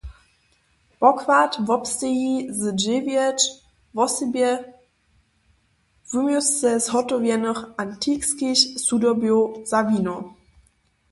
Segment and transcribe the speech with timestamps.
[0.99, 3.39] Pokład wobsteji z dźewjeć,
[3.97, 4.49] wosebje
[6.09, 9.41] wuměłsce zhotowjenych antikskich sudobjow
[9.71, 10.15] za wino.